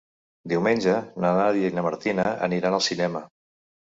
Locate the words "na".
1.25-1.33, 1.79-1.83